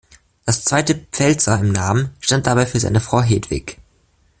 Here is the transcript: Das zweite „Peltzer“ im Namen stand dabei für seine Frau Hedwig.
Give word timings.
Das 0.47 0.63
zweite 0.63 0.95
„Peltzer“ 0.95 1.59
im 1.59 1.71
Namen 1.71 2.09
stand 2.21 2.47
dabei 2.47 2.65
für 2.65 2.79
seine 2.79 3.01
Frau 3.01 3.21
Hedwig. 3.21 3.77